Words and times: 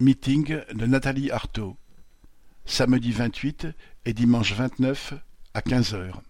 Meeting 0.00 0.60
de 0.74 0.86
Nathalie 0.86 1.32
Arthaud. 1.32 1.76
Samedi 2.64 3.10
vingt-huit 3.10 3.66
et 4.04 4.12
dimanche 4.12 4.52
vingt-neuf 4.52 5.14
à 5.54 5.62
quinze 5.62 5.92
heures. 5.92 6.22